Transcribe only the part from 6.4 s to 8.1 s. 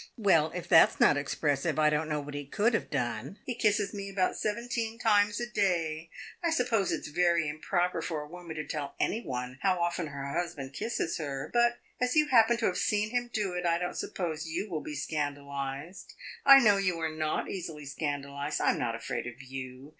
I suppose it 's very improper